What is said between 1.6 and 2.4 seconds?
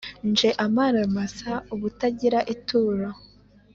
ubutagira